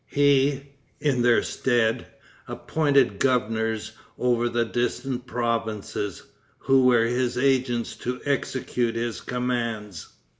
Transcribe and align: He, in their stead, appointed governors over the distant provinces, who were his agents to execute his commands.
He, 0.07 0.63
in 0.99 1.21
their 1.21 1.43
stead, 1.43 2.07
appointed 2.47 3.19
governors 3.19 3.91
over 4.17 4.49
the 4.49 4.65
distant 4.65 5.27
provinces, 5.27 6.23
who 6.57 6.85
were 6.85 7.05
his 7.05 7.37
agents 7.37 7.95
to 7.97 8.19
execute 8.25 8.95
his 8.95 9.21
commands. 9.21 10.11